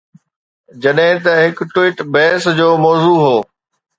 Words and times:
جڏهن 0.83 1.15
ته 1.25 1.31
هڪ 1.41 1.57
ٽوئيٽ 1.73 1.97
بحث 2.13 2.43
جو 2.61 2.69
موضوع 2.87 3.15
هو. 3.25 3.37